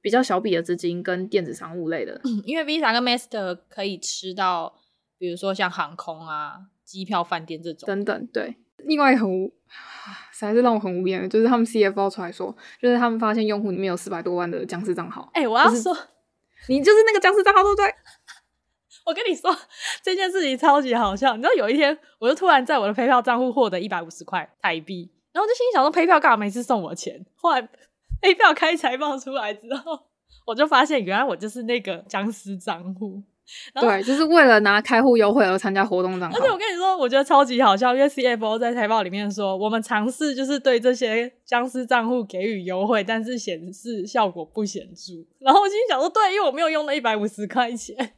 [0.00, 2.20] 比较小笔的资金跟电子商务类的。
[2.24, 4.74] 嗯，因为 Visa 跟 Master 可以吃到，
[5.18, 8.26] 比如说像航空啊、机票、饭店这种等等。
[8.28, 9.52] 对，另外很无，
[10.32, 15.30] 实在是让我很无言的，就是他们 CFO 出来说，就是他们发现用户里面有四百多万的僵尸账号。
[15.34, 16.00] 哎、欸，我要说，就是、
[16.68, 17.86] 你就是那个僵尸账号，对不对？
[19.04, 19.50] 我跟你说
[20.00, 25.10] 这件事情超级好笑，你知道有一天，我就突然在我的 PayPal 账户获得一百五十块台币。
[25.32, 27.24] 然后就心里想说，PayPal 干嘛每次送我钱？
[27.36, 27.68] 后来
[28.20, 29.98] PayPal 开财报出来之后，
[30.46, 33.22] 我就发现原来我就是那个僵尸账户。
[33.74, 36.38] 对，就是为了拿开户优惠而参加活动账号。
[36.38, 45.14] 而且我跟你说，我觉得超级好笑，因为 CFO 在财报里面说，我们尝试就是对这些僵尸账户给予优惠，但是显示效果不显著。
[45.40, 48.14] 然后我心里想说，对，因为我没有用那一百五十块钱，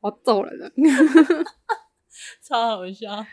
[0.00, 0.70] 我揍人了，
[2.40, 3.26] 超好笑。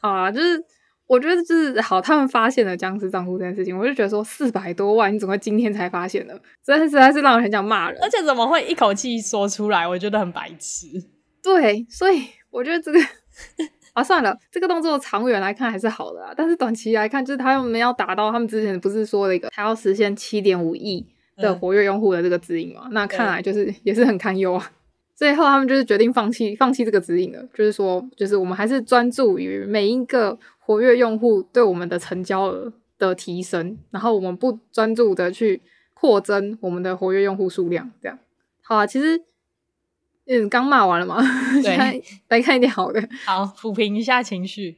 [0.00, 0.64] 好啊，就是。
[1.06, 6.34] 我觉得就是好，他们发现了僵尸账户这件事情，我就觉得说四百多万，你怎么会今天才发现呢？
[6.64, 9.86] 真的实在是让人很想骂人，而且怎么会一口气说出来？
[9.86, 10.86] 我觉得很白痴。
[11.42, 12.98] 对，所以我觉得这个
[13.94, 22.82] 啊，算了，这个动作长远来看还是好的啊，但是短期来看，就是他们要达到他们之前不是说了一个，他要实现七点五亿的活跃用户的这个指引嘛？
[22.86, 24.72] 嗯、那看来就是也是很堪忧啊。
[25.16, 35.62] 最后他们就是决定放弃放弃这个指引了，就是说，就是我们还是专注于每一个活跃用户对我们的成交额的提升，然后我们不专注的去
[35.94, 38.18] 扩增我们的活跃用户数量，这样。
[38.60, 39.22] 好啊，其实
[40.26, 41.16] 嗯，刚骂完了嘛，
[41.62, 44.76] 对， 来看一点好的，好，抚平一下情绪。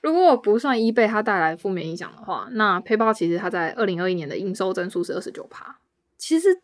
[0.00, 5.78] 如果我不算 eBay 它带来的负面影响的话，那 PayPal 其实它在二零二一年的营收增速是二十九趴，
[6.18, 6.60] 其实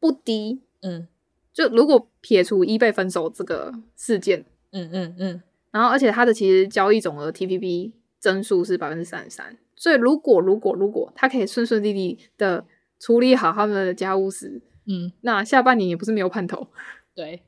[0.00, 1.06] 不低，嗯。
[1.54, 12.66] 就如果撇除 eBay 分手这个事件，嗯嗯嗯，然后而且它的其实交易总额 TPP 增速是百分之三十三，所以如果如果如果他可以顺顺利利的
[12.98, 16.66] 处理好他们的家务事，嗯，那下半年也不是没有盼头。
[17.14, 17.42] 对，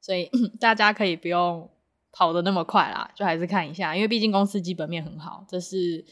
[0.00, 1.68] 所以 大家可以不用
[2.12, 6.02] 跑的那么快啦，就还是看一下，因为毕竟公司基本面很好，这是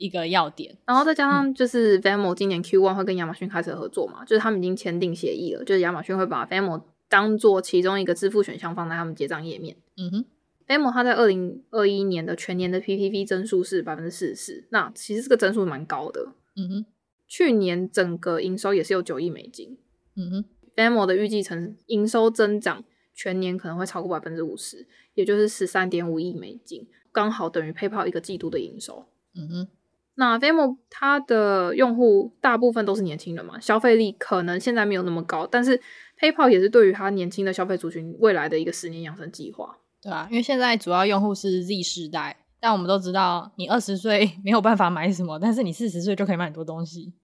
[0.00, 0.76] 一个要点。
[0.86, 9.76] 然后再加上就是 Venmo 今年 Q1 会跟亚马逊开始合作嘛，就是他们已经签订协议了，就是亚马逊会把 Venmo 当做其中一个支付选项放在他们结账页面。
[9.96, 10.24] 嗯哼
[10.66, 16.32] ，Venmo 它在二零二一年的全年的 PPV 增速是百分之四十四，那其实这个增速蛮高的。
[16.56, 16.86] 嗯哼，
[17.28, 19.76] 去年整个营收也是有九亿美金。
[20.16, 22.82] 嗯哼，Venmo 的预计成营收增长
[23.14, 29.06] 全年可能会超过百分之五十，也就是十三点五亿美金，刚好等于 PayPal 一个季度的营收。
[29.34, 29.68] 嗯哼，
[30.16, 35.80] 那 Venmo 它的用户大部分都是年轻人嘛，消费力可能现在没有那么高，但是
[36.18, 47.14] PayPal 也是对于它年轻的消费族群未来的一个十年养成计划，对啊，因为现在主要用户是 Z 世代，但我们都知道，你二十岁没有办法买什么，但是你四十岁就可以买很多东西。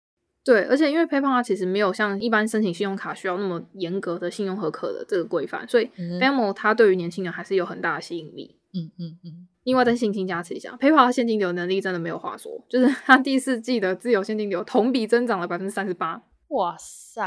[0.42, 8.56] 对，而且因为 PayPal 它其实没有像一般申请信用卡需要那么严格的信用合格的这个规范，所以 Venmo 它对于年轻人还是有很大的吸引力。
[8.72, 9.48] 嗯嗯嗯。
[9.66, 16.22] 另外再信心加持一下，PayPal 它现金流能力真的没有话说，就是它第四季的自由现金流同比增长了百分之三十八。
[16.50, 17.20] 哇塞！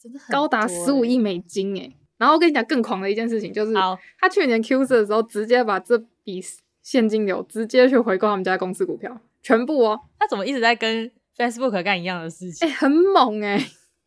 [0.00, 3.74] 真的很高达十五亿美金诶，然后我跟你讲更狂的一件事情，就是
[4.20, 6.40] 他去年 Q 四的时候，直接把这笔
[6.82, 9.98] 现金流直接去回购他们家公司股票，全部哦。
[10.20, 12.68] 他怎么一直在跟 Facebook 干一样的事情？
[12.68, 13.58] 诶、欸、很猛诶，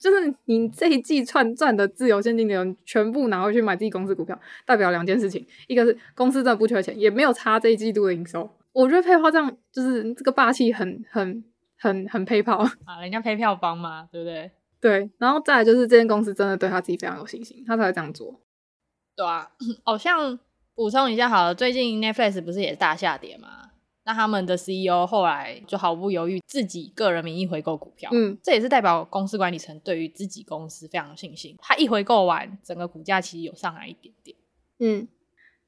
[0.06, 8.48] 就是你这一季赚赚的自由现金流，全部拿回去买自己公司股票，代表两件事情，一个是公司真的不缺钱，也没有差这一季度的营收。
[8.72, 11.44] 我觉得 PayPal 这样就是这个霸气很很
[11.80, 14.52] 很很 PayPal 啊，人家 PayPal 帮嘛，对不对？
[14.80, 18.40] 对，然后再来就是这间公司真的对他自己非常有信心，他才会这样做。
[19.16, 19.50] 对啊，
[19.84, 20.38] 好 像
[20.76, 23.72] 补充一下好了，最近 Netflix 不是也大下跌吗？
[24.06, 31.56] 那他们的 CEO 后来就毫不犹豫自己个人名义回购股票，嗯，这也是代表公司管理层对于自己公司非常有信心。
[31.60, 34.38] 他一回购完，整个股价其实有上来一点点。
[34.78, 35.08] 嗯，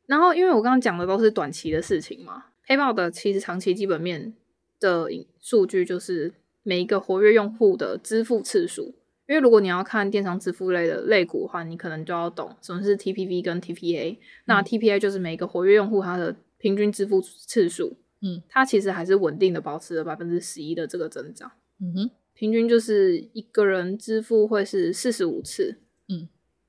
[0.06, 4.34] 然后因为我刚刚讲的都是短期的事情嘛，PayPal 的其实长期基本面
[4.80, 8.94] 的数据就是每一个活跃用户的支付次数。
[9.28, 14.14] 因为如果你要看电商支付类的类股的话，你可能就要懂什么是 TPV 跟 TPA。
[14.14, 21.52] 嗯、那 TPA 就是每个活跃用户他的平均支付次数，嗯，它其实还是稳定的保持了百分之十一的这个增长。
[21.80, 25.78] 嗯哼，平均就是一个人支付会是四十五次。
[26.08, 26.28] 嗯，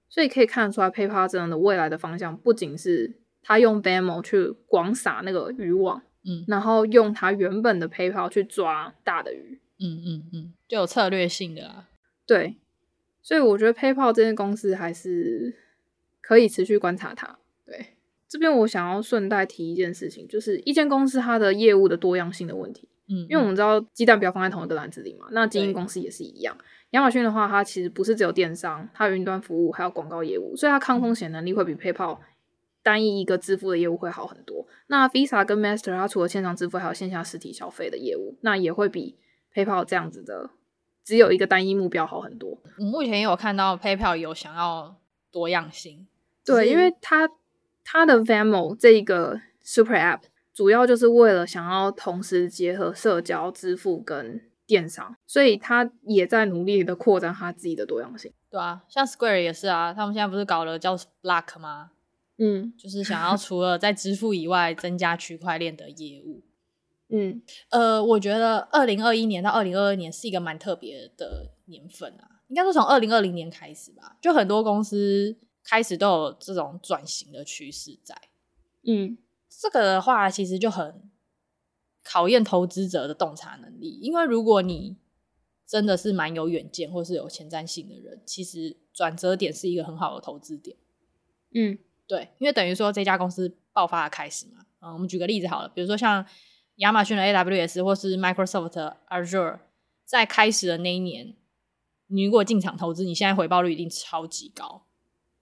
[0.09, 9.61] 所以可以看得出来，PayPal 这样的未来的方向不仅是他用 Venmo 去广撒那个渔网，嗯，然后用他原本的 PayPal 去抓大的鱼。
[9.81, 11.89] 嗯嗯嗯，就有策略性的啊。
[12.27, 12.57] 对，
[13.23, 15.57] 所以我觉得 PayPal 这间公司还是
[16.21, 17.39] 可以持续观察它。
[18.29, 22.89] 对，这边我想要顺带提一件事情，就是一间公司它的业务的多样性的问题。
[23.09, 26.57] 嗯，因为我们知道鸡蛋不要放在同一个篮子里嘛，那经营公司也是一样。
[26.91, 32.19] 亚马逊的话，它其实不是只有电商，它有云端服务还有广告业务，所以它抗风险能力会比 PayPal
[32.83, 34.67] 单一一个支付的业务会好很多。
[34.89, 39.17] 那 Visa 跟 Master 它除了线上支付，还有线下实体消费的业务，那也会比
[39.55, 40.51] PayPal 这样子的。
[41.05, 42.59] 只有一个单一目标好很多。
[42.79, 44.95] 我目前也有看到 PayPal 有想要
[45.33, 46.07] 多样性，
[46.45, 47.31] 对，因为它
[47.91, 50.21] 它的 Venmo 这一个 Super App
[50.53, 58.31] 主要就是为了想要同时结合社交支付跟电商，所以它也在努力的扩展它自己的多样性。
[58.51, 61.93] 对啊，像 Square 也是啊，他们现在不是搞了叫 Block 吗？
[62.37, 66.43] 嗯，就是想要除了在支付以外，增加区块链的业务。
[67.09, 75.35] 嗯，呃，我觉得二零二一年到二零二二年是一个蛮特别的年份啊，应该说从二零二零年开始吧，就很多公司
[75.69, 78.17] 开始都有这种转型的趋势在。
[78.85, 79.19] 嗯，
[79.51, 81.11] 这个的话其实就很
[82.03, 84.97] 考验投资者的洞察能力，因为如果你
[85.67, 90.75] 真的是蛮有远见或是有前瞻性的人，其实转折点是一个很好的投资点。
[91.53, 94.65] 嗯，对，因为等于说这家公司爆发的开始嘛。
[94.81, 96.25] 嗯，我们举个例子好了，比如说像
[96.77, 99.59] 亚马逊的 AWS 或是 Microsoft Azure，
[100.07, 101.37] 在开始的那一年，
[102.07, 104.87] 你如果进场投资，你现在回报率一定超级高。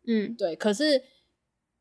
[0.06, 0.56] 嗯，对。
[0.56, 1.02] 可是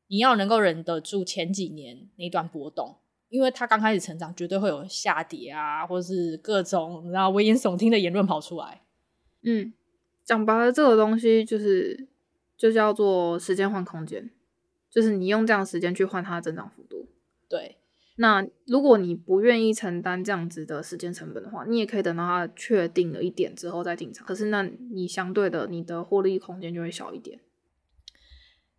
[0.08, 2.98] 你要能够忍得住前几年那段波动。
[3.28, 8.84] 因为他刚开始成长，绝对会有下跌啊，或是各种然后危言耸听的言论跑出来。
[9.42, 9.74] 嗯，
[10.24, 12.08] 讲白了，这个东西就是
[12.56, 14.30] 就叫做时间换空间，
[14.90, 17.08] 就是你用这样的时间去换它的增长幅度。
[17.50, 17.78] 对，
[18.18, 24.26] 那如果你不愿意承担这样子的时间成本的话，你也可以等到它确定了一点之后再进场。
[24.26, 27.42] 可是那你相对的，你的获利空间就会小一点。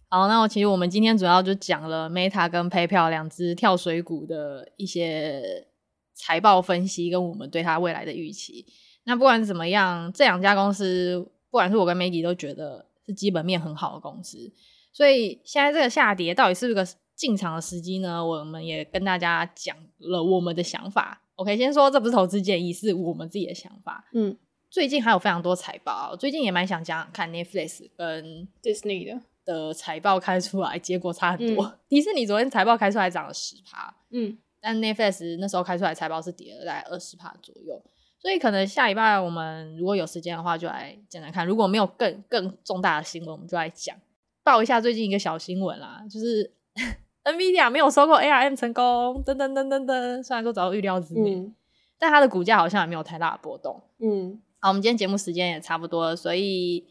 [0.09, 5.67] 好，那我其实我们今天主要就讲了 Meta 跟 PayPal 两只跳水股的一些
[6.15, 8.65] 财报分析，跟我们对它未来的预期。
[9.05, 11.19] 那不管怎么样，这两家公司，
[11.51, 14.53] 不管是我跟 Maggie 都觉得是基本面很好的公司。
[14.93, 18.25] 所以现在这个下跌到底是不是个进场的时机呢？
[18.25, 21.21] 我们也跟大家讲了我们的想法。
[21.35, 24.09] OK，先说这不是投资建议，是我们自己的想法。
[24.13, 24.37] 嗯，
[24.71, 29.21] 最近还有非常多财报，最近也蛮想讲看 Netflix 跟 Disney 的。
[29.47, 31.65] 的财报开出来，结果差很多。
[31.65, 37.81] 嗯、 迪士尼昨天财报开出来涨了十趴，嗯，但 Netflix 那时候开出来财报是跌了大概二十趴左右。
[38.19, 41.47] 所以可能下礼拜我们如果有时间的话，就来简单看。
[41.47, 43.97] 如果没有更更重大的新闻，我们就来讲
[44.43, 46.53] 报一下最近一个小新闻啦，就是
[47.23, 50.23] NVIDIA 没有收购 ARM 成功，噔噔噔噔噔。
[50.23, 51.55] 虽然说早有预料之内，嗯、
[51.99, 53.81] 但它的股价好像也没有太大的波动。
[54.01, 56.85] 嗯，好，我们今天节目时间也差不多了，所以。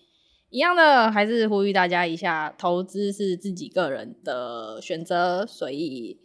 [0.49, 6.19] 一样的，还是呼吁大家一下，投资是自己个人的选择，所以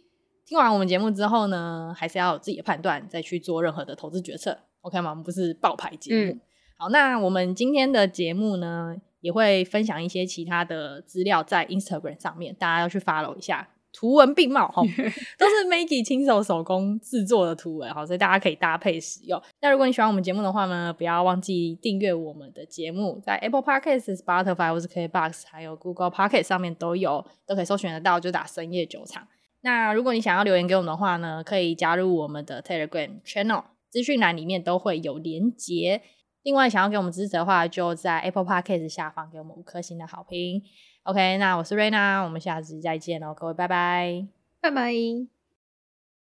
[0.45, 5.09] 听完我们节目之后呢，还是要有自己的判断，再去做任何的投资决策，OK 吗？
[5.09, 6.31] 我们不是爆牌节目。
[6.31, 6.41] 嗯、
[6.77, 13.69] 好，那我们今天的节目呢，也会分享一些其他的资料在 Instagram 上面，大家要去 follow 一下。
[13.93, 14.81] 图文并茂哈，
[15.37, 19.41] 都是 Maggie 亲手手工制作的图文哈，所以大家可以搭配使用。
[19.61, 29.27] 那如果你喜欢我们节目的话呢，不要忘记订阅我们的节目，在 Apple Podcasts、Spotify 或是 KBox，还有 Google Podcast 上面都有，都可以搜寻得到，就打深夜酒厂。
[29.61, 36.01] 那如果你想要留言给我们的话呢，可以加入我们的 Telegram Channel，资讯栏里面都会有连结。
[36.43, 40.63] 另外，想要给我们支持的话，就在 Apple Podcast 下方给我们五颗星的好评。
[41.03, 44.27] OK，那我是瑞娜，我们下次再见喽，各位，拜拜，
[44.61, 45.40] 拜拜。